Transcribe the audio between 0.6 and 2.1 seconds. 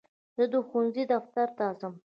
ښوونځي دفتر ته ځم.